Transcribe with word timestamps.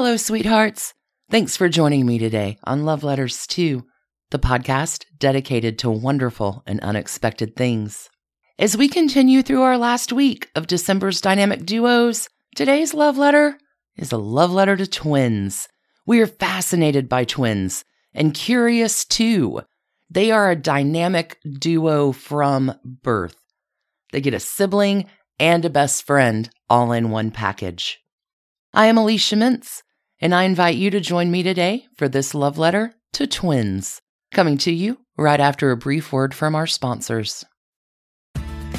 Hello, 0.00 0.16
sweethearts. 0.16 0.94
Thanks 1.28 1.56
for 1.56 1.68
joining 1.68 2.06
me 2.06 2.20
today 2.20 2.56
on 2.62 2.84
Love 2.84 3.02
Letters 3.02 3.48
2, 3.48 3.84
the 4.30 4.38
podcast 4.38 5.04
dedicated 5.18 5.76
to 5.80 5.90
wonderful 5.90 6.62
and 6.68 6.78
unexpected 6.78 7.56
things. 7.56 8.08
As 8.60 8.76
we 8.76 8.86
continue 8.86 9.42
through 9.42 9.62
our 9.62 9.76
last 9.76 10.12
week 10.12 10.50
of 10.54 10.68
December's 10.68 11.20
dynamic 11.20 11.66
duos, 11.66 12.28
today's 12.54 12.94
love 12.94 13.18
letter 13.18 13.58
is 13.96 14.12
a 14.12 14.18
love 14.18 14.52
letter 14.52 14.76
to 14.76 14.86
twins. 14.86 15.66
We 16.06 16.20
are 16.20 16.28
fascinated 16.28 17.08
by 17.08 17.24
twins 17.24 17.84
and 18.14 18.32
curious 18.32 19.04
too. 19.04 19.62
They 20.08 20.30
are 20.30 20.48
a 20.48 20.54
dynamic 20.54 21.38
duo 21.58 22.12
from 22.12 22.72
birth. 22.84 23.34
They 24.12 24.20
get 24.20 24.32
a 24.32 24.38
sibling 24.38 25.06
and 25.40 25.64
a 25.64 25.70
best 25.70 26.06
friend 26.06 26.48
all 26.70 26.92
in 26.92 27.10
one 27.10 27.32
package. 27.32 27.98
I 28.72 28.86
am 28.86 28.96
Alicia 28.96 29.34
Mintz, 29.34 29.82
and 30.20 30.34
I 30.34 30.44
invite 30.44 30.76
you 30.76 30.90
to 30.90 31.00
join 31.00 31.30
me 31.30 31.42
today 31.42 31.86
for 31.96 32.08
this 32.08 32.34
love 32.34 32.58
letter 32.58 32.94
to 33.14 33.26
twins, 33.26 34.00
coming 34.32 34.58
to 34.58 34.72
you 34.72 34.98
right 35.16 35.40
after 35.40 35.70
a 35.70 35.76
brief 35.76 36.12
word 36.12 36.34
from 36.34 36.54
our 36.54 36.66
sponsors. 36.66 37.44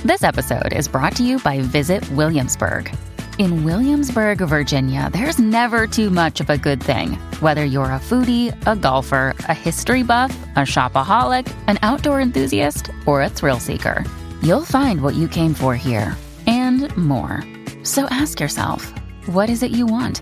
This 0.03 0.23
episode 0.23 0.73
is 0.73 0.87
brought 0.87 1.15
to 1.17 1.23
you 1.23 1.39
by 1.39 1.59
Visit 1.61 2.09
Williamsburg. 2.11 2.95
In 3.37 3.63
Williamsburg, 3.63 4.39
Virginia, 4.39 5.09
there's 5.13 5.39
never 5.39 5.87
too 5.87 6.09
much 6.09 6.41
of 6.41 6.49
a 6.49 6.57
good 6.57 6.83
thing. 6.83 7.13
Whether 7.39 7.63
you're 7.63 7.85
a 7.85 7.99
foodie, 7.99 8.53
a 8.67 8.75
golfer, 8.75 9.33
a 9.39 9.53
history 9.53 10.03
buff, 10.03 10.31
a 10.55 10.59
shopaholic, 10.59 11.53
an 11.67 11.79
outdoor 11.81 12.19
enthusiast, 12.19 12.91
or 13.05 13.21
a 13.21 13.29
thrill 13.29 13.59
seeker, 13.59 14.03
you'll 14.41 14.65
find 14.65 15.01
what 15.01 15.15
you 15.15 15.27
came 15.27 15.53
for 15.53 15.75
here 15.75 16.17
and 16.47 16.95
more. 16.97 17.43
So 17.83 18.05
ask 18.09 18.39
yourself, 18.39 18.93
what 19.27 19.49
is 19.49 19.63
it 19.63 19.71
you 19.71 19.85
want? 19.85 20.21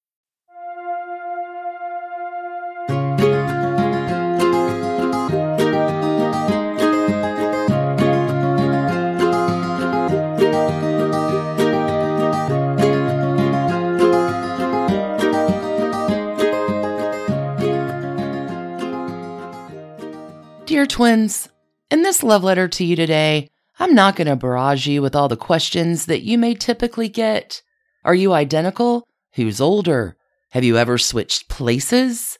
Dear 20.81 20.87
twins, 20.87 21.47
in 21.91 22.01
this 22.01 22.23
love 22.23 22.43
letter 22.43 22.67
to 22.67 22.83
you 22.83 22.95
today, 22.95 23.51
I'm 23.77 23.93
not 23.93 24.15
going 24.15 24.25
to 24.25 24.35
barrage 24.35 24.87
you 24.87 25.03
with 25.03 25.15
all 25.15 25.27
the 25.27 25.37
questions 25.37 26.07
that 26.07 26.23
you 26.23 26.39
may 26.39 26.55
typically 26.55 27.07
get. 27.07 27.61
Are 28.03 28.15
you 28.15 28.33
identical? 28.33 29.07
Who's 29.33 29.61
older? 29.61 30.17
Have 30.49 30.63
you 30.63 30.79
ever 30.79 30.97
switched 30.97 31.49
places? 31.49 32.39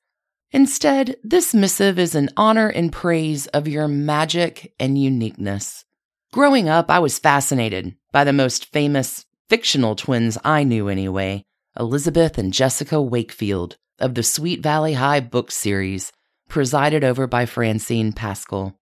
Instead, 0.52 1.18
this 1.24 1.54
missive 1.54 2.00
is 2.00 2.16
an 2.16 2.32
honor 2.36 2.68
and 2.68 2.92
praise 2.92 3.46
of 3.46 3.68
your 3.68 3.88
magic 3.88 4.74
and 4.80 4.98
uniqueness. 4.98 5.86
Growing 6.34 6.68
up, 6.68 6.90
I 6.90 6.98
was 6.98 7.20
fascinated 7.20 7.96
by 8.12 8.24
the 8.24 8.34
most 8.34 8.72
famous 8.74 9.24
fictional 9.50 9.96
twins 9.96 10.40
I 10.44 10.64
knew 10.64 10.88
anyway, 10.88 11.46
Elizabeth 11.80 12.40
and 12.40 12.52
Jessica 12.52 13.00
Wakefield 13.00 13.78
of 14.00 14.16
the 14.16 14.24
Sweet 14.24 14.64
Valley 14.64 14.94
High 14.94 15.20
book 15.20 15.52
series 15.52 16.12
presided 16.52 17.02
over 17.02 17.28
by 17.28 17.46
Francine 17.46 18.12
Pascal. 18.12 18.78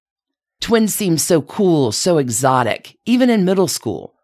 Twins 0.59 0.93
seem 0.93 1.19
so 1.19 1.39
cool, 1.41 1.91
so 1.91 2.17
exotic, 2.17 2.97
even 3.05 3.29
in 3.29 3.45
middle 3.45 3.67
school. 3.67 4.15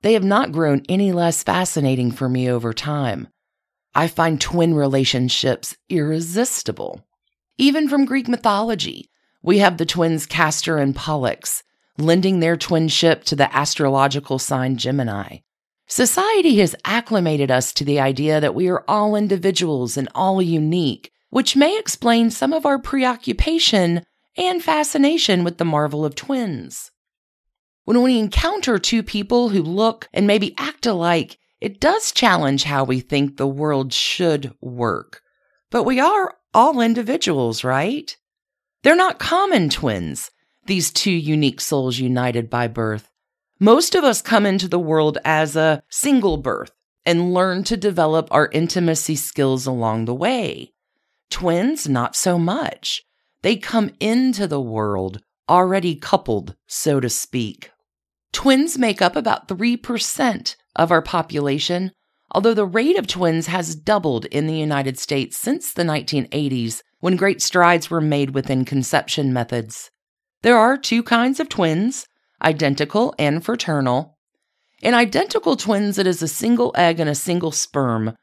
They 0.00 0.14
have 0.14 0.24
not 0.24 0.52
grown 0.52 0.82
any 0.88 1.12
less 1.12 1.42
fascinating 1.42 2.10
for 2.10 2.30
me 2.30 2.50
over 2.50 2.72
time. 2.72 3.28
I 3.94 4.08
find 4.08 4.40
twin 4.40 4.74
relationships 4.74 5.76
irresistible. 5.90 7.04
Even 7.58 7.88
from 7.88 8.06
Greek 8.06 8.26
mythology, 8.26 9.10
we 9.42 9.58
have 9.58 9.76
the 9.76 9.86
twins 9.86 10.24
Castor 10.24 10.78
and 10.78 10.96
Pollux, 10.96 11.62
lending 11.98 12.40
their 12.40 12.56
twinship 12.56 13.22
to 13.24 13.36
the 13.36 13.54
astrological 13.54 14.38
sign 14.38 14.78
Gemini. 14.78 15.38
Society 15.86 16.56
has 16.56 16.74
acclimated 16.86 17.50
us 17.50 17.74
to 17.74 17.84
the 17.84 18.00
idea 18.00 18.40
that 18.40 18.54
we 18.54 18.68
are 18.68 18.82
all 18.88 19.14
individuals 19.14 19.98
and 19.98 20.08
all 20.14 20.40
unique, 20.40 21.12
which 21.34 21.56
may 21.56 21.76
explain 21.76 22.30
some 22.30 22.52
of 22.52 22.64
our 22.64 22.78
preoccupation 22.78 24.04
and 24.36 24.62
fascination 24.62 25.42
with 25.42 25.58
the 25.58 25.64
marvel 25.64 26.04
of 26.04 26.14
twins. 26.14 26.92
When 27.86 28.02
we 28.02 28.20
encounter 28.20 28.78
two 28.78 29.02
people 29.02 29.48
who 29.48 29.60
look 29.60 30.08
and 30.12 30.28
maybe 30.28 30.54
act 30.56 30.86
alike, 30.86 31.36
it 31.60 31.80
does 31.80 32.12
challenge 32.12 32.62
how 32.62 32.84
we 32.84 33.00
think 33.00 33.36
the 33.36 33.48
world 33.48 33.92
should 33.92 34.54
work. 34.60 35.22
But 35.72 35.82
we 35.82 35.98
are 35.98 36.36
all 36.54 36.80
individuals, 36.80 37.64
right? 37.64 38.16
They're 38.84 38.94
not 38.94 39.18
common 39.18 39.70
twins, 39.70 40.30
these 40.66 40.92
two 40.92 41.10
unique 41.10 41.60
souls 41.60 41.98
united 41.98 42.48
by 42.48 42.68
birth. 42.68 43.10
Most 43.58 43.96
of 43.96 44.04
us 44.04 44.22
come 44.22 44.46
into 44.46 44.68
the 44.68 44.78
world 44.78 45.18
as 45.24 45.56
a 45.56 45.82
single 45.90 46.36
birth 46.36 46.70
and 47.04 47.34
learn 47.34 47.64
to 47.64 47.76
develop 47.76 48.28
our 48.30 48.48
intimacy 48.52 49.16
skills 49.16 49.66
along 49.66 50.04
the 50.04 50.14
way. 50.14 50.70
Twins, 51.34 51.88
not 51.88 52.14
so 52.14 52.38
much. 52.38 53.02
They 53.42 53.56
come 53.56 53.90
into 53.98 54.46
the 54.46 54.60
world 54.60 55.20
already 55.48 55.96
coupled, 55.96 56.54
so 56.68 57.00
to 57.00 57.10
speak. 57.10 57.72
Twins 58.32 58.78
make 58.78 59.02
up 59.02 59.16
about 59.16 59.48
3% 59.48 60.54
of 60.76 60.92
our 60.92 61.02
population, 61.02 61.90
although 62.30 62.54
the 62.54 62.64
rate 62.64 62.96
of 62.96 63.08
twins 63.08 63.48
has 63.48 63.74
doubled 63.74 64.26
in 64.26 64.46
the 64.46 64.54
United 64.54 64.96
States 64.96 65.36
since 65.36 65.72
the 65.72 65.82
1980s 65.82 66.82
when 67.00 67.16
great 67.16 67.42
strides 67.42 67.90
were 67.90 68.00
made 68.00 68.30
within 68.30 68.64
conception 68.64 69.32
methods. 69.32 69.90
There 70.42 70.56
are 70.56 70.78
two 70.78 71.02
kinds 71.02 71.40
of 71.40 71.48
twins 71.48 72.06
identical 72.42 73.12
and 73.18 73.44
fraternal. 73.44 74.16
In 74.82 74.94
identical 74.94 75.56
twins, 75.56 75.98
it 75.98 76.06
is 76.06 76.22
a 76.22 76.28
single 76.28 76.72
egg 76.76 77.00
and 77.00 77.10
a 77.10 77.14
single 77.16 77.50
sperm 77.50 78.14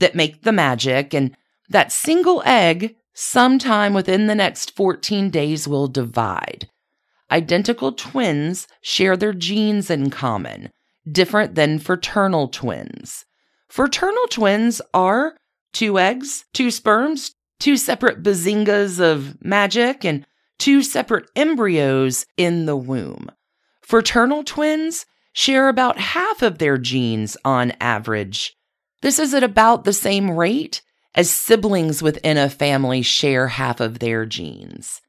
that 0.00 0.16
make 0.16 0.42
the 0.42 0.50
magic, 0.50 1.14
and 1.14 1.36
that 1.68 1.92
single 1.92 2.42
egg, 2.44 2.96
sometime 3.14 3.94
within 3.94 4.26
the 4.26 4.34
next 4.34 4.74
14 4.76 5.30
days, 5.30 5.66
will 5.66 5.88
divide. 5.88 6.68
Identical 7.30 7.92
twins 7.92 8.68
share 8.80 9.16
their 9.16 9.32
genes 9.32 9.90
in 9.90 10.10
common, 10.10 10.70
different 11.10 11.54
than 11.54 11.78
fraternal 11.78 12.48
twins. 12.48 13.24
Fraternal 13.68 14.26
twins 14.28 14.80
are 14.94 15.36
two 15.72 15.98
eggs, 15.98 16.44
two 16.52 16.70
sperms, 16.70 17.34
two 17.58 17.76
separate 17.76 18.22
bazingas 18.22 19.00
of 19.00 19.36
magic, 19.42 20.04
and 20.04 20.26
two 20.58 20.82
separate 20.82 21.28
embryos 21.34 22.26
in 22.36 22.66
the 22.66 22.76
womb. 22.76 23.30
Fraternal 23.82 24.44
twins 24.44 25.06
share 25.32 25.68
about 25.68 25.98
half 25.98 26.42
of 26.42 26.58
their 26.58 26.78
genes 26.78 27.36
on 27.44 27.72
average. 27.80 28.56
This 29.02 29.18
is 29.18 29.34
at 29.34 29.42
about 29.42 29.84
the 29.84 29.92
same 29.92 30.30
rate 30.30 30.82
as 31.16 31.30
siblings 31.30 32.02
within 32.02 32.36
a 32.36 32.50
family 32.50 33.00
share 33.02 33.48
half 33.48 33.80
of 33.80 33.98
their 33.98 34.26
genes. 34.26 35.00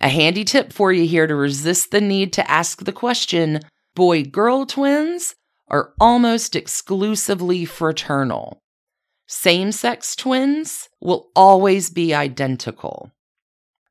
A 0.00 0.10
handy 0.10 0.44
tip 0.44 0.72
for 0.72 0.92
you 0.92 1.06
here 1.06 1.26
to 1.26 1.34
resist 1.34 1.90
the 1.90 2.02
need 2.02 2.32
to 2.34 2.50
ask 2.50 2.84
the 2.84 2.92
question 2.92 3.60
boy 3.94 4.22
girl 4.22 4.66
twins 4.66 5.34
are 5.68 5.94
almost 5.98 6.54
exclusively 6.54 7.64
fraternal. 7.64 8.60
Same 9.26 9.72
sex 9.72 10.14
twins 10.14 10.88
will 11.00 11.30
always 11.34 11.88
be 11.90 12.14
identical. 12.14 13.10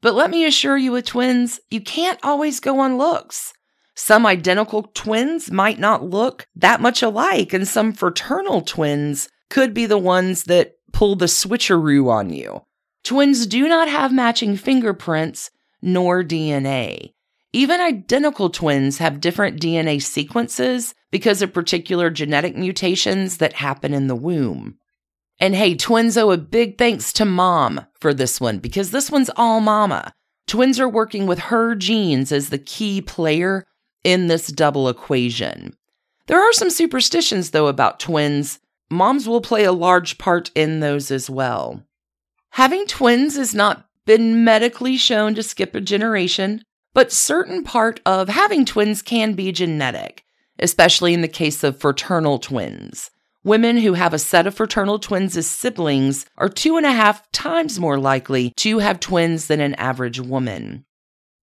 But 0.02 0.14
let 0.14 0.30
me 0.30 0.46
assure 0.46 0.78
you 0.78 0.92
with 0.92 1.08
twins, 1.08 1.60
you 1.72 1.82
can't 1.82 2.20
always 2.22 2.60
go 2.60 2.80
on 2.80 3.00
looks. 3.00 3.52
Some 3.96 4.26
identical 4.26 4.84
twins 4.94 5.50
might 5.50 5.80
not 5.80 6.04
look 6.04 6.48
that 6.56 6.82
much 6.82 7.02
alike, 7.02 7.54
and 7.54 7.68
some 7.68 7.92
fraternal 7.92 8.62
twins 8.62 9.28
could 9.50 9.74
be 9.74 9.86
the 9.86 9.98
ones 9.98 10.44
that 10.44 10.74
pull 10.96 11.18
the 11.18 11.26
switcheroo 11.26 12.10
on 12.10 12.30
you. 12.30 12.62
Twins 13.04 13.46
do 13.48 13.68
not 13.68 13.90
have 13.90 14.14
matching 14.14 14.56
fingerprints 14.56 15.52
nor 15.82 16.24
DNA. 16.24 17.12
Even 17.52 17.82
identical 17.82 18.50
twins 18.50 18.98
have 19.00 19.20
different 19.20 19.60
DNA 19.62 20.02
sequences 20.02 20.96
because 21.12 21.42
of 21.42 21.54
particular 21.54 22.10
genetic 22.10 22.56
mutations 22.56 23.38
that 23.38 23.52
happen 23.52 23.94
in 23.94 24.08
the 24.08 24.16
womb. 24.16 24.78
And 25.38 25.54
hey, 25.54 25.76
twins 25.76 26.18
owe 26.18 26.32
a 26.32 26.38
big 26.38 26.78
thanks 26.78 27.12
to 27.14 27.26
mom 27.26 27.86
for 28.00 28.14
this 28.14 28.40
one 28.40 28.60
because 28.60 28.92
this 28.92 29.12
one's 29.12 29.30
all 29.36 29.60
mama. 29.60 30.14
Twins 30.48 30.80
are 30.80 30.88
working 30.88 31.28
with 31.28 31.40
her 31.40 31.76
genes 31.76 32.32
as 32.32 32.50
the 32.50 32.58
key 32.58 33.02
player 33.02 33.66
in 34.06 34.28
this 34.28 34.48
double 34.48 34.88
equation. 34.88 35.76
There 36.28 36.40
are 36.40 36.54
some 36.54 36.70
superstitions, 36.70 37.52
though, 37.52 37.68
about 37.68 38.00
twins. 38.00 38.60
Moms 38.90 39.28
will 39.28 39.42
play 39.42 39.64
a 39.64 39.72
large 39.72 40.18
part 40.18 40.52
in 40.56 40.80
those 40.80 41.12
as 41.12 41.30
well. 41.30 41.84
Having 42.52 42.88
twins 42.88 43.36
has 43.36 43.54
not 43.56 43.88
been 44.06 44.44
medically 44.44 44.98
shown 44.98 45.36
to 45.36 45.44
skip 45.44 45.76
a 45.76 45.82
generation, 45.82 46.64
but 46.94 47.12
certain 47.12 47.64
part 47.64 48.00
of 48.06 48.30
having 48.30 48.64
twins 48.64 49.02
can 49.02 49.34
be 49.34 49.52
genetic, 49.52 50.24
especially 50.60 51.14
in 51.14 51.22
the 51.22 51.28
case 51.28 51.64
of 51.64 51.80
fraternal 51.80 52.40
twins. 52.40 53.12
Women 53.44 53.78
who 53.78 53.94
have 53.94 54.14
a 54.14 54.20
set 54.20 54.48
of 54.48 54.56
fraternal 54.56 54.98
twins 54.98 55.36
as 55.38 55.48
siblings 55.48 56.26
are 56.38 56.50
two 56.50 56.78
and 56.78 56.86
a 56.86 56.92
half 56.92 57.30
times 57.32 57.80
more 57.80 58.00
likely 58.00 58.54
to 58.58 58.80
have 58.80 59.00
twins 59.00 59.48
than 59.48 59.60
an 59.60 59.76
average 59.76 60.20
woman. 60.20 60.86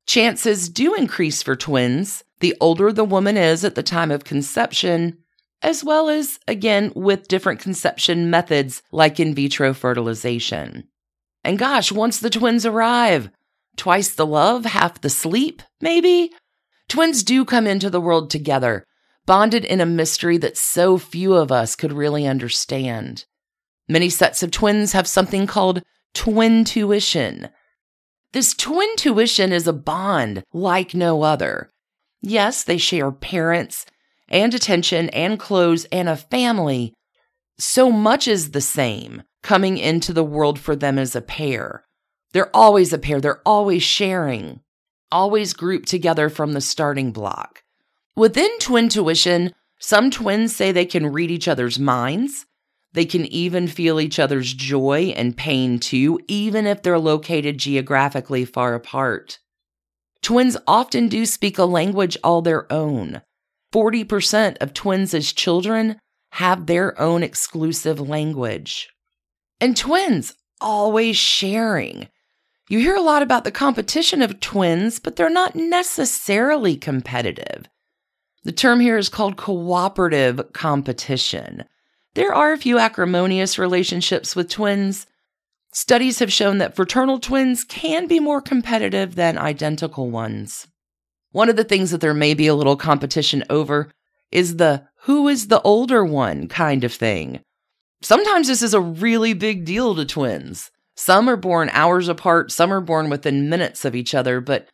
Chances 0.06 0.68
do 0.68 0.94
increase 0.94 1.42
for 1.42 1.54
twins 1.54 2.24
the 2.42 2.56
older 2.60 2.92
the 2.92 3.04
woman 3.04 3.36
is 3.36 3.64
at 3.64 3.76
the 3.76 3.84
time 3.84 4.10
of 4.10 4.24
conception, 4.24 5.16
as 5.62 5.84
well 5.84 6.08
as, 6.08 6.38
again, 6.48 6.92
with 6.94 7.28
different 7.28 7.60
conception 7.60 8.30
methods 8.30 8.82
like 8.90 9.20
in 9.20 9.34
vitro 9.34 9.72
fertilization. 9.72 10.88
And 11.44 11.58
gosh, 11.58 11.92
once 11.92 12.18
the 12.18 12.30
twins 12.30 12.66
arrive, 12.66 13.30
twice 13.76 14.14
the 14.14 14.26
love, 14.26 14.64
half 14.64 15.00
the 15.00 15.10
sleep, 15.10 15.62
maybe? 15.80 16.30
Twins 16.88 17.22
do 17.22 17.44
come 17.44 17.66
into 17.66 17.90
the 17.90 18.00
world 18.00 18.30
together, 18.30 18.84
bonded 19.24 19.64
in 19.64 19.80
a 19.80 19.86
mystery 19.86 20.36
that 20.38 20.58
so 20.58 20.98
few 20.98 21.34
of 21.34 21.52
us 21.52 21.76
could 21.76 21.92
really 21.92 22.26
understand. 22.26 23.24
Many 23.88 24.10
sets 24.10 24.42
of 24.42 24.50
twins 24.50 24.92
have 24.92 25.06
something 25.06 25.46
called 25.46 25.82
twintuition. 26.14 27.50
This 28.32 28.54
twintuition 28.54 29.50
is 29.50 29.66
a 29.66 29.72
bond 29.72 30.42
like 30.52 30.94
no 30.94 31.22
other. 31.22 31.70
Yes, 32.20 32.64
they 32.64 32.78
share 32.78 33.10
parents 33.10 33.84
and 34.32 34.54
attention 34.54 35.08
and 35.10 35.38
clothes 35.38 35.84
and 35.92 36.08
a 36.08 36.16
family. 36.16 36.94
So 37.58 37.92
much 37.92 38.26
is 38.26 38.50
the 38.50 38.60
same 38.60 39.22
coming 39.42 39.78
into 39.78 40.12
the 40.12 40.24
world 40.24 40.58
for 40.58 40.74
them 40.74 40.98
as 40.98 41.14
a 41.14 41.20
pair. 41.20 41.84
They're 42.32 42.54
always 42.56 42.92
a 42.92 42.98
pair, 42.98 43.20
they're 43.20 43.42
always 43.46 43.82
sharing, 43.82 44.60
always 45.10 45.52
grouped 45.52 45.88
together 45.88 46.28
from 46.28 46.52
the 46.52 46.60
starting 46.60 47.12
block. 47.12 47.62
Within 48.16 48.50
twintuition, 48.58 49.52
some 49.78 50.10
twins 50.10 50.54
say 50.54 50.72
they 50.72 50.86
can 50.86 51.12
read 51.12 51.30
each 51.30 51.48
other's 51.48 51.78
minds. 51.78 52.46
They 52.94 53.04
can 53.04 53.26
even 53.26 53.68
feel 53.68 54.00
each 54.00 54.18
other's 54.18 54.52
joy 54.52 55.12
and 55.16 55.36
pain 55.36 55.78
too, 55.78 56.20
even 56.28 56.66
if 56.66 56.82
they're 56.82 56.98
located 56.98 57.58
geographically 57.58 58.44
far 58.44 58.74
apart. 58.74 59.38
Twins 60.22 60.56
often 60.66 61.08
do 61.08 61.26
speak 61.26 61.58
a 61.58 61.64
language 61.64 62.16
all 62.22 62.42
their 62.42 62.70
own. 62.72 63.22
40% 63.72 64.58
of 64.60 64.74
twins 64.74 65.14
as 65.14 65.32
children 65.32 65.98
have 66.32 66.66
their 66.66 66.98
own 67.00 67.22
exclusive 67.22 68.00
language. 68.00 68.88
And 69.60 69.76
twins 69.76 70.34
always 70.60 71.16
sharing. 71.16 72.08
You 72.68 72.78
hear 72.78 72.94
a 72.94 73.02
lot 73.02 73.22
about 73.22 73.44
the 73.44 73.50
competition 73.50 74.22
of 74.22 74.40
twins, 74.40 74.98
but 74.98 75.16
they're 75.16 75.28
not 75.28 75.54
necessarily 75.54 76.76
competitive. 76.76 77.66
The 78.44 78.52
term 78.52 78.80
here 78.80 78.96
is 78.96 79.08
called 79.08 79.36
cooperative 79.36 80.52
competition. 80.52 81.64
There 82.14 82.34
are 82.34 82.52
a 82.52 82.58
few 82.58 82.78
acrimonious 82.78 83.58
relationships 83.58 84.34
with 84.34 84.50
twins. 84.50 85.06
Studies 85.72 86.18
have 86.18 86.32
shown 86.32 86.58
that 86.58 86.76
fraternal 86.76 87.18
twins 87.18 87.64
can 87.64 88.06
be 88.06 88.20
more 88.20 88.40
competitive 88.40 89.14
than 89.14 89.38
identical 89.38 90.10
ones. 90.10 90.66
One 91.32 91.48
of 91.48 91.56
the 91.56 91.64
things 91.64 91.90
that 91.90 92.00
there 92.00 92.14
may 92.14 92.34
be 92.34 92.46
a 92.46 92.54
little 92.54 92.76
competition 92.76 93.42
over 93.50 93.90
is 94.30 94.56
the 94.56 94.86
who 95.04 95.28
is 95.28 95.48
the 95.48 95.60
older 95.62 96.04
one 96.04 96.46
kind 96.46 96.84
of 96.84 96.92
thing. 96.92 97.40
Sometimes 98.02 98.48
this 98.48 98.62
is 98.62 98.74
a 98.74 98.80
really 98.80 99.32
big 99.32 99.64
deal 99.64 99.94
to 99.94 100.04
twins. 100.04 100.70
Some 100.96 101.28
are 101.28 101.36
born 101.36 101.70
hours 101.72 102.08
apart, 102.08 102.52
some 102.52 102.72
are 102.72 102.80
born 102.80 103.08
within 103.10 103.48
minutes 103.48 103.84
of 103.84 103.94
each 103.94 104.14
other, 104.14 104.40
but 104.40 104.68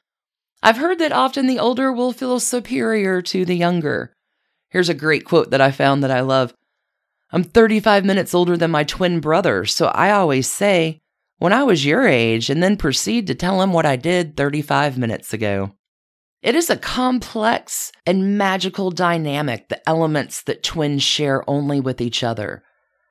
I've 0.63 0.79
heard 0.79 0.99
that 0.99 1.13
often 1.13 1.47
the 1.47 1.59
older 1.59 1.93
will 1.93 2.13
feel 2.13 2.41
superior 2.41 3.23
to 3.23 3.45
the 3.45 3.57
younger. 3.57 4.13
Here's 4.71 4.89
a 4.89 4.95
great 4.95 5.25
quote 5.25 5.51
that 5.51 5.61
I 5.61 5.71
found 5.71 6.03
that 6.03 6.11
I 6.11 6.21
love. 6.21 6.53
I'm 7.31 7.45
35 7.45 8.05
minutes 8.05 8.35
older 8.35 8.57
than 8.57 8.71
my 8.71 8.85
twin 8.85 9.21
brother, 9.21 9.65
so 9.65 9.87
I 9.89 10.11
always 10.11 10.51
say, 10.51 10.99
when 11.39 11.53
I 11.53 11.63
was 11.63 11.87
your 11.87 12.07
age, 12.07 12.51
and 12.51 12.63
then 12.63 12.77
proceed 12.77 13.27
to 13.29 13.35
tell 13.35 13.63
him 13.63 13.73
what 13.73 13.87
I 13.87 13.97
did 13.97 14.37
35 14.37 14.99
minutes 14.99 15.33
ago. 15.33 15.73
It 16.43 16.55
is 16.55 16.71
a 16.71 16.77
complex 16.77 17.91
and 18.07 18.39
magical 18.39 18.91
dynamic, 18.91 19.69
the 19.69 19.87
elements 19.89 20.43
that 20.43 20.63
twins 20.63 21.03
share 21.03 21.49
only 21.51 21.81
with 21.81 22.01
each 22.01 22.23
other. 22.23 22.63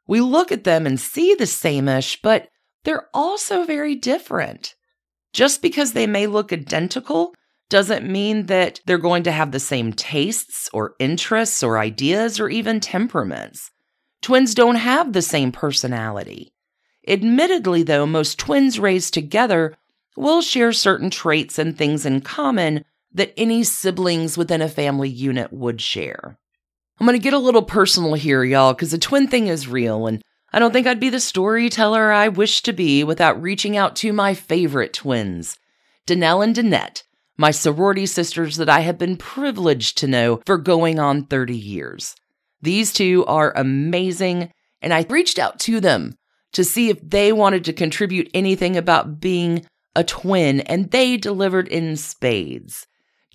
We 0.07 0.21
look 0.21 0.51
at 0.51 0.63
them 0.63 0.85
and 0.85 0.99
see 0.99 1.35
the 1.35 1.45
same 1.45 1.89
ish, 1.89 2.21
but 2.21 2.47
they're 2.85 3.07
also 3.13 3.65
very 3.65 3.95
different. 3.95 4.75
Just 5.33 5.61
because 5.61 5.91
they 5.91 6.07
may 6.07 6.25
look 6.25 6.53
identical 6.53 7.33
doesn't 7.69 8.09
mean 8.09 8.45
that 8.45 8.79
they're 8.85 8.97
going 8.97 9.23
to 9.23 9.31
have 9.31 9.51
the 9.51 9.59
same 9.59 9.91
tastes 9.91 10.69
or 10.71 10.95
interests 10.99 11.61
or 11.61 11.77
ideas 11.77 12.39
or 12.39 12.47
even 12.47 12.79
temperaments. 12.79 13.71
Twins 14.21 14.55
don't 14.55 14.75
have 14.75 15.11
the 15.11 15.21
same 15.21 15.51
personality. 15.51 16.53
Admittedly, 17.05 17.83
though, 17.83 18.05
most 18.05 18.39
twins 18.39 18.79
raised 18.79 19.13
together 19.13 19.75
will 20.15 20.41
share 20.41 20.71
certain 20.71 21.09
traits 21.09 21.59
and 21.59 21.77
things 21.77 22.05
in 22.05 22.21
common 22.21 22.85
that 23.13 23.33
any 23.37 23.63
siblings 23.63 24.37
within 24.37 24.61
a 24.61 24.69
family 24.69 25.09
unit 25.09 25.51
would 25.51 25.81
share. 25.81 26.37
I'm 26.99 27.05
going 27.05 27.17
to 27.17 27.23
get 27.23 27.33
a 27.33 27.39
little 27.39 27.61
personal 27.61 28.15
here, 28.15 28.43
y'all, 28.43 28.73
because 28.73 28.91
the 28.91 28.97
twin 28.97 29.27
thing 29.27 29.47
is 29.47 29.67
real, 29.67 30.07
and 30.07 30.21
I 30.51 30.59
don't 30.59 30.71
think 30.71 30.87
I'd 30.87 30.99
be 30.99 31.09
the 31.09 31.19
storyteller 31.19 32.11
I 32.11 32.27
wish 32.27 32.61
to 32.63 32.73
be 32.73 33.03
without 33.03 33.41
reaching 33.41 33.77
out 33.77 33.95
to 33.97 34.13
my 34.13 34.33
favorite 34.33 34.93
twins, 34.93 35.57
Danelle 36.07 36.43
and 36.43 36.55
Danette, 36.55 37.03
my 37.37 37.51
sorority 37.51 38.05
sisters 38.05 38.57
that 38.57 38.69
I 38.69 38.79
have 38.79 38.97
been 38.97 39.17
privileged 39.17 39.97
to 39.99 40.07
know 40.07 40.41
for 40.45 40.57
going 40.57 40.99
on 40.99 41.25
30 41.25 41.55
years. 41.55 42.15
These 42.61 42.93
two 42.93 43.23
are 43.27 43.53
amazing, 43.55 44.51
and 44.81 44.93
I 44.93 45.05
reached 45.09 45.37
out 45.37 45.59
to 45.61 45.79
them 45.79 46.15
to 46.53 46.63
see 46.63 46.89
if 46.89 46.99
they 47.01 47.31
wanted 47.31 47.63
to 47.65 47.73
contribute 47.73 48.31
anything 48.33 48.75
about 48.75 49.19
being 49.19 49.65
a 49.95 50.03
twin, 50.03 50.61
and 50.61 50.89
they 50.91 51.17
delivered 51.17 51.67
in 51.67 51.95
spades. 51.95 52.87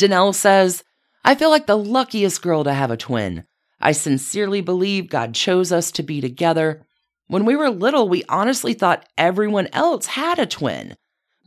Danelle 0.02 0.34
says, 0.34 0.82
I 1.24 1.36
feel 1.36 1.48
like 1.50 1.66
the 1.66 1.78
luckiest 1.78 2.42
girl 2.42 2.64
to 2.64 2.74
have 2.74 2.90
a 2.90 2.96
twin. 2.96 3.44
I 3.80 3.92
sincerely 3.92 4.60
believe 4.60 5.08
God 5.08 5.32
chose 5.32 5.70
us 5.70 5.92
to 5.92 6.02
be 6.02 6.20
together. 6.20 6.84
When 7.28 7.44
we 7.44 7.54
were 7.54 7.70
little, 7.70 8.08
we 8.08 8.24
honestly 8.28 8.74
thought 8.74 9.08
everyone 9.16 9.68
else 9.72 10.06
had 10.06 10.40
a 10.40 10.46
twin. 10.46 10.96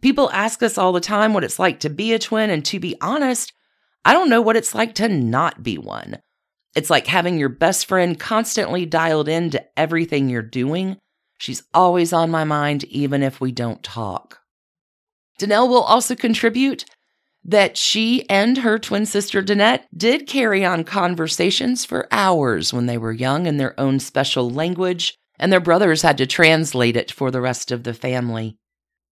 People 0.02 0.32
ask 0.32 0.64
us 0.64 0.78
all 0.78 0.94
the 0.94 1.02
time 1.02 1.34
what 1.34 1.44
it's 1.44 1.60
like 1.60 1.82
to 1.82 1.90
be 1.90 2.14
a 2.14 2.20
twin, 2.20 2.50
and 2.50 2.64
to 2.66 2.80
be 2.80 2.96
honest, 3.02 3.52
I 4.06 4.14
don't 4.14 4.30
know 4.30 4.42
what 4.42 4.56
it's 4.56 4.74
like 4.74 4.96
to 4.96 5.10
not 5.10 5.62
be 5.62 5.78
one. 5.78 6.20
It's 6.76 6.90
like 6.90 7.08
having 7.08 7.38
your 7.38 7.50
best 7.50 7.86
friend 7.88 8.18
constantly 8.18 8.86
dialed 8.86 9.28
in 9.28 9.50
to 9.50 9.66
everything 9.78 10.30
you're 10.30 10.42
doing. 10.42 10.98
She's 11.40 11.64
always 11.74 12.14
on 12.14 12.32
my 12.32 12.46
mind, 12.46 12.86
even 12.86 13.22
if 13.22 13.42
we 13.42 13.52
don't 13.52 13.84
talk. 13.84 14.40
Danelle 15.40 15.68
will 15.68 15.82
also 15.82 16.16
contribute 16.16 16.86
that 17.48 17.78
she 17.78 18.28
and 18.28 18.58
her 18.58 18.80
twin 18.80 19.06
sister 19.06 19.44
Danette 19.44 19.84
did 19.96 20.28
carry 20.28 20.66
on 20.66 20.84
conversations 20.84 21.86
for 21.86 22.08
hours 22.12 22.74
when 22.74 22.88
they 22.88 22.98
were 22.98 23.12
young 23.12 23.46
in 23.46 23.58
their 23.58 23.80
own 23.80 24.00
special 24.00 24.50
language, 24.50 25.16
and 25.38 25.54
their 25.54 25.60
brothers 25.60 26.02
had 26.02 26.18
to 26.18 26.26
translate 26.26 26.98
it 26.98 27.12
for 27.12 27.30
the 27.30 27.42
rest 27.42 27.72
of 27.72 27.84
the 27.84 27.94
family. 27.94 28.58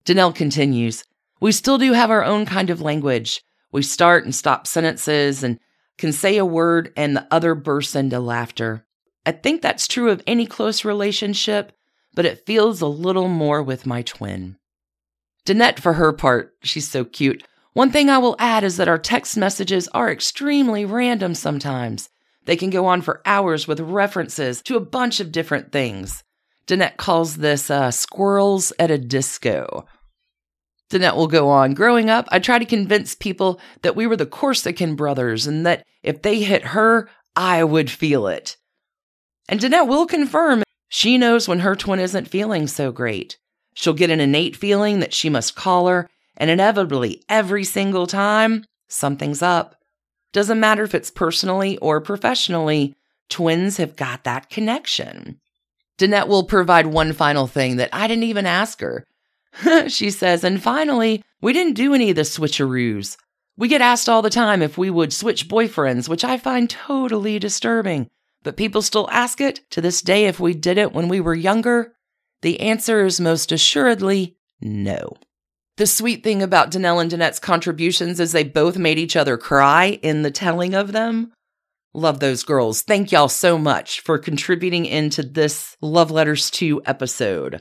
Danelle 0.04 0.34
continues, 0.34 1.04
We 1.40 1.52
still 1.52 1.78
do 1.78 1.92
have 1.92 2.10
our 2.10 2.24
own 2.24 2.44
kind 2.44 2.70
of 2.70 2.80
language. 2.80 3.40
We 3.70 3.82
start 3.82 4.24
and 4.24 4.34
stop 4.34 4.66
sentences 4.66 5.44
and 5.44 5.60
can 5.96 6.12
say 6.12 6.36
a 6.36 6.44
word 6.44 6.92
and 6.96 7.16
the 7.16 7.26
other 7.30 7.54
bursts 7.54 7.94
into 7.94 8.18
laughter. 8.18 8.84
I 9.24 9.32
think 9.32 9.62
that's 9.62 9.86
true 9.86 10.10
of 10.10 10.22
any 10.26 10.44
close 10.44 10.84
relationship, 10.84 11.72
but 12.14 12.26
it 12.26 12.44
feels 12.46 12.80
a 12.80 12.86
little 12.86 13.28
more 13.28 13.62
with 13.62 13.86
my 13.86 14.02
twin. 14.02 14.56
Danette, 15.46 15.78
for 15.78 15.94
her 15.94 16.12
part, 16.12 16.54
she's 16.62 16.88
so 16.88 17.04
cute. 17.04 17.44
One 17.74 17.90
thing 17.90 18.08
I 18.08 18.18
will 18.18 18.36
add 18.38 18.62
is 18.62 18.76
that 18.76 18.86
our 18.86 18.98
text 18.98 19.36
messages 19.36 19.88
are 19.88 20.10
extremely 20.10 20.84
random 20.84 21.34
sometimes. 21.34 22.08
They 22.44 22.56
can 22.56 22.70
go 22.70 22.86
on 22.86 23.02
for 23.02 23.20
hours 23.26 23.66
with 23.66 23.80
references 23.80 24.62
to 24.62 24.76
a 24.76 24.80
bunch 24.80 25.18
of 25.18 25.32
different 25.32 25.72
things. 25.72 26.22
Danette 26.68 26.98
calls 26.98 27.36
this 27.36 27.70
uh, 27.70 27.90
squirrels 27.90 28.72
at 28.78 28.92
a 28.92 28.98
disco. 28.98 29.86
Danette 30.88 31.16
will 31.16 31.26
go 31.26 31.48
on. 31.48 31.74
Growing 31.74 32.08
up, 32.08 32.28
I 32.30 32.38
tried 32.38 32.60
to 32.60 32.64
convince 32.64 33.16
people 33.16 33.58
that 33.82 33.96
we 33.96 34.06
were 34.06 34.16
the 34.16 34.24
Corsican 34.24 34.94
brothers 34.94 35.48
and 35.48 35.66
that 35.66 35.84
if 36.04 36.22
they 36.22 36.42
hit 36.42 36.66
her, 36.66 37.08
I 37.34 37.64
would 37.64 37.90
feel 37.90 38.28
it. 38.28 38.56
And 39.48 39.58
Danette 39.58 39.88
will 39.88 40.06
confirm 40.06 40.62
she 40.88 41.18
knows 41.18 41.48
when 41.48 41.58
her 41.58 41.74
twin 41.74 41.98
isn't 41.98 42.28
feeling 42.28 42.68
so 42.68 42.92
great. 42.92 43.36
She'll 43.74 43.94
get 43.94 44.10
an 44.10 44.20
innate 44.20 44.54
feeling 44.54 45.00
that 45.00 45.12
she 45.12 45.28
must 45.28 45.56
call 45.56 45.88
her, 45.88 46.08
and 46.36 46.50
inevitably, 46.50 47.22
every 47.28 47.64
single 47.64 48.06
time, 48.06 48.64
something's 48.88 49.42
up. 49.42 49.76
Doesn't 50.32 50.60
matter 50.60 50.82
if 50.82 50.94
it's 50.94 51.10
personally 51.10 51.78
or 51.78 52.00
professionally, 52.00 52.96
twins 53.28 53.76
have 53.76 53.96
got 53.96 54.24
that 54.24 54.50
connection. 54.50 55.40
Danette 55.98 56.28
will 56.28 56.44
provide 56.44 56.86
one 56.86 57.12
final 57.12 57.46
thing 57.46 57.76
that 57.76 57.90
I 57.92 58.08
didn't 58.08 58.24
even 58.24 58.46
ask 58.46 58.80
her. 58.80 59.06
she 59.88 60.10
says, 60.10 60.42
and 60.42 60.62
finally, 60.62 61.22
we 61.40 61.52
didn't 61.52 61.74
do 61.74 61.94
any 61.94 62.10
of 62.10 62.16
the 62.16 62.22
switcheroos. 62.22 63.16
We 63.56 63.68
get 63.68 63.80
asked 63.80 64.08
all 64.08 64.22
the 64.22 64.30
time 64.30 64.62
if 64.62 64.76
we 64.76 64.90
would 64.90 65.12
switch 65.12 65.48
boyfriends, 65.48 66.08
which 66.08 66.24
I 66.24 66.36
find 66.38 66.68
totally 66.68 67.38
disturbing. 67.38 68.10
But 68.42 68.56
people 68.56 68.82
still 68.82 69.08
ask 69.10 69.40
it 69.40 69.60
to 69.70 69.80
this 69.80 70.02
day 70.02 70.26
if 70.26 70.40
we 70.40 70.54
did 70.54 70.76
it 70.76 70.92
when 70.92 71.08
we 71.08 71.20
were 71.20 71.34
younger. 71.34 71.94
The 72.42 72.60
answer 72.60 73.06
is 73.06 73.20
most 73.20 73.52
assuredly 73.52 74.36
no. 74.60 75.16
The 75.76 75.86
sweet 75.88 76.22
thing 76.22 76.40
about 76.40 76.70
Danelle 76.70 77.02
and 77.02 77.10
Danette's 77.10 77.40
contributions 77.40 78.20
is 78.20 78.30
they 78.30 78.44
both 78.44 78.78
made 78.78 78.96
each 78.96 79.16
other 79.16 79.36
cry 79.36 79.98
in 80.02 80.22
the 80.22 80.30
telling 80.30 80.72
of 80.72 80.92
them. 80.92 81.32
Love 81.92 82.20
those 82.20 82.44
girls. 82.44 82.82
Thank 82.82 83.10
y'all 83.10 83.28
so 83.28 83.58
much 83.58 84.00
for 84.00 84.16
contributing 84.16 84.86
into 84.86 85.24
this 85.24 85.76
Love 85.80 86.12
Letters 86.12 86.48
2 86.50 86.82
episode. 86.86 87.60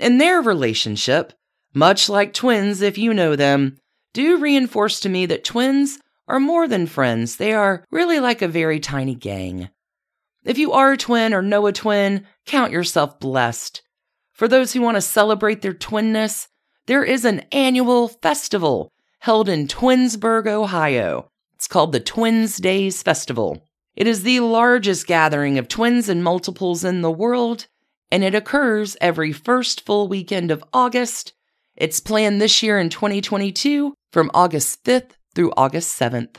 In 0.00 0.18
their 0.18 0.40
relationship, 0.40 1.32
much 1.74 2.08
like 2.08 2.34
twins, 2.34 2.82
if 2.82 2.98
you 2.98 3.14
know 3.14 3.36
them, 3.36 3.76
do 4.14 4.38
reinforce 4.38 4.98
to 5.00 5.08
me 5.08 5.24
that 5.26 5.44
twins 5.44 6.00
are 6.26 6.40
more 6.40 6.66
than 6.66 6.86
friends. 6.86 7.36
They 7.36 7.52
are 7.52 7.84
really 7.92 8.18
like 8.18 8.42
a 8.42 8.48
very 8.48 8.80
tiny 8.80 9.14
gang. 9.14 9.68
If 10.44 10.58
you 10.58 10.72
are 10.72 10.92
a 10.92 10.96
twin 10.96 11.32
or 11.32 11.42
know 11.42 11.66
a 11.68 11.72
twin, 11.72 12.26
count 12.46 12.72
yourself 12.72 13.20
blessed. 13.20 13.82
For 14.32 14.48
those 14.48 14.72
who 14.72 14.80
want 14.80 14.96
to 14.96 15.00
celebrate 15.00 15.62
their 15.62 15.74
twinness, 15.74 16.48
there 16.88 17.04
is 17.04 17.26
an 17.26 17.40
annual 17.52 18.08
festival 18.08 18.90
held 19.18 19.46
in 19.46 19.68
Twinsburg, 19.68 20.46
Ohio. 20.46 21.30
It's 21.54 21.68
called 21.68 21.92
the 21.92 22.00
Twins 22.00 22.56
Days 22.56 23.02
Festival. 23.02 23.62
It 23.94 24.06
is 24.06 24.22
the 24.22 24.40
largest 24.40 25.06
gathering 25.06 25.58
of 25.58 25.68
twins 25.68 26.08
and 26.08 26.24
multiples 26.24 26.84
in 26.84 27.02
the 27.02 27.10
world, 27.10 27.66
and 28.10 28.24
it 28.24 28.34
occurs 28.34 28.96
every 29.02 29.32
first 29.32 29.84
full 29.84 30.08
weekend 30.08 30.50
of 30.50 30.64
August. 30.72 31.34
It's 31.76 32.00
planned 32.00 32.40
this 32.40 32.62
year 32.62 32.78
in 32.78 32.88
2022 32.88 33.92
from 34.10 34.30
August 34.32 34.82
5th 34.84 35.10
through 35.34 35.52
August 35.58 36.00
7th. 36.00 36.36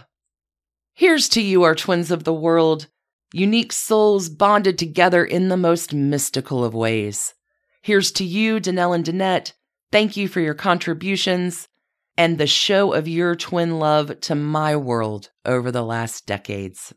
Here's 0.96 1.30
to 1.30 1.42
you, 1.42 1.62
our 1.62 1.76
twins 1.76 2.10
of 2.10 2.24
the 2.24 2.34
world, 2.34 2.88
unique 3.32 3.72
souls 3.72 4.30
bonded 4.30 4.80
together 4.80 5.24
in 5.24 5.50
the 5.50 5.58
most 5.58 5.94
mystical 5.94 6.64
of 6.66 6.74
ways. 6.74 7.36
Here's 7.84 8.12
to 8.14 8.24
you, 8.24 8.60
Danelle 8.60 8.96
and 8.96 9.06
Danette. 9.06 9.54
Thank 9.92 10.16
you 10.18 10.28
for 10.28 10.40
your 10.40 10.54
contributions 10.54 11.68
and 12.16 12.38
the 12.38 12.48
show 12.48 12.94
of 12.94 13.08
your 13.08 13.36
twin 13.36 13.80
love 13.80 14.20
to 14.22 14.36
my 14.36 14.76
world 14.76 15.32
over 15.46 15.72
the 15.72 15.84
last 15.84 16.28
decades. 16.28 16.94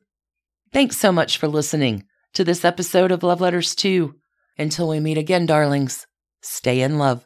Thanks 0.72 0.99
so 0.99 1.11
much 1.11 1.38
for 1.38 1.49
listening 1.49 2.04
to 2.34 2.44
this 2.44 2.64
episode 2.64 3.11
of 3.11 3.22
Love 3.22 3.40
Letters 3.40 3.75
2. 3.75 4.14
Until 4.58 4.88
we 4.88 5.00
meet 5.00 5.16
again, 5.16 5.46
darlings, 5.46 6.06
stay 6.42 6.82
in 6.82 6.99
love. 6.99 7.25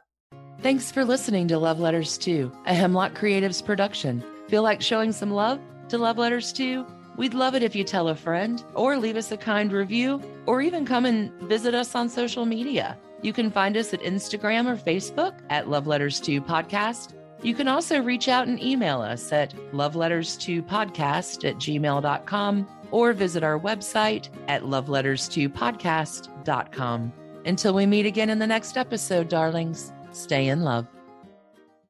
Thanks 0.63 0.93
for 0.93 1.05
listening 1.05 1.49
to 1.49 1.59
Love 1.59 1.81
Letters 1.81 2.17
2, 2.19 2.53
a 2.67 2.75
Hemlock 2.75 3.15
Creatives 3.15 3.65
production. 3.65 4.23
Feel 4.49 4.63
like 4.63 4.81
showing 4.81 5.11
some 5.11 5.33
love 5.33 5.61
to 5.89 5.99
Love 5.99 6.19
Letters 6.19 6.53
2? 6.53 6.87
We'd 7.17 7.35
love 7.35 7.55
it 7.55 7.63
if 7.63 7.75
you 7.75 7.85
tell 7.85 8.09
a 8.09 8.15
friend 8.15 8.63
or 8.75 8.97
leave 8.97 9.17
us 9.17 9.33
a 9.33 9.37
kind 9.37 9.73
review 9.73 10.23
or 10.47 10.61
even 10.61 10.85
come 10.85 11.07
and 11.07 11.33
visit 11.43 11.75
us 11.75 11.95
on 11.95 12.09
social 12.09 12.45
media. 12.45 12.99
You 13.23 13.33
can 13.33 13.51
find 13.51 13.77
us 13.77 13.95
at 13.95 14.01
Instagram 14.01 14.67
or 14.67 14.77
Facebook 14.77 15.35
at 15.51 15.69
Love 15.69 15.87
Letters 15.87 16.21
2 16.21 16.43
Podcast 16.43 17.17
you 17.43 17.55
can 17.55 17.69
also 17.69 18.03
reach 18.03 18.29
out 18.29 18.49
and 18.49 18.63
email 18.63 19.01
us 19.03 19.31
at 19.33 19.55
loveletters2podcast 19.73 21.49
at 21.49 21.57
gmail.com 21.57 22.69
or 22.91 23.13
visit 23.13 23.45
our 23.45 23.61
website 23.61 24.31
at 24.49 24.63
loveletters2podcast.com. 24.63 27.13
Until 27.45 27.75
we 27.75 27.85
meet 27.87 28.07
again 28.07 28.31
in 28.31 28.39
the 28.39 28.47
next 28.47 28.77
episode, 28.77 29.29
darlings, 29.29 29.93
stay 30.13 30.47
in 30.49 30.63
love. 30.63 30.96